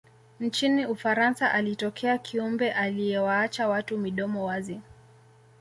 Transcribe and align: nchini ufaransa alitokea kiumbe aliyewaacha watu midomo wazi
nchini 0.39 0.85
ufaransa 0.85 1.51
alitokea 1.51 2.17
kiumbe 2.17 2.71
aliyewaacha 2.73 3.67
watu 3.67 3.97
midomo 3.97 4.45
wazi 4.45 4.81